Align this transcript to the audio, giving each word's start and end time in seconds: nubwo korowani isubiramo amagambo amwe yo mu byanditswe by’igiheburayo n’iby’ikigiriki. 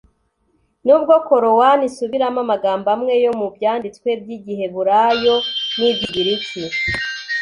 nubwo 0.85 1.13
korowani 1.27 1.83
isubiramo 1.89 2.39
amagambo 2.45 2.87
amwe 2.95 3.13
yo 3.23 3.31
mu 3.39 3.47
byanditswe 3.55 4.09
by’igiheburayo 4.21 5.35
n’iby’ikigiriki. 5.77 6.63